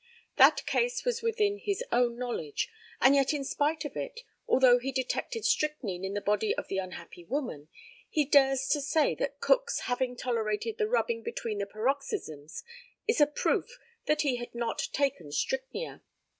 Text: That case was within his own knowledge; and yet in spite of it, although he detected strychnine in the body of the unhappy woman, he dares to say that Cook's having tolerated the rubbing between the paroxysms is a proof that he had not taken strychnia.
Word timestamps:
That 0.37 0.65
case 0.65 1.05
was 1.05 1.21
within 1.21 1.59
his 1.59 1.83
own 1.91 2.17
knowledge; 2.17 2.67
and 2.99 3.13
yet 3.13 3.33
in 3.35 3.43
spite 3.43 3.85
of 3.85 3.95
it, 3.95 4.21
although 4.47 4.79
he 4.79 4.91
detected 4.91 5.45
strychnine 5.45 6.03
in 6.03 6.15
the 6.15 6.19
body 6.21 6.55
of 6.55 6.67
the 6.69 6.79
unhappy 6.79 7.23
woman, 7.23 7.67
he 8.09 8.25
dares 8.25 8.67
to 8.69 8.81
say 8.81 9.13
that 9.13 9.39
Cook's 9.41 9.81
having 9.81 10.15
tolerated 10.15 10.79
the 10.79 10.87
rubbing 10.87 11.21
between 11.21 11.59
the 11.59 11.67
paroxysms 11.67 12.63
is 13.07 13.21
a 13.21 13.27
proof 13.27 13.77
that 14.07 14.21
he 14.23 14.37
had 14.37 14.55
not 14.55 14.89
taken 14.91 15.31
strychnia. 15.31 16.01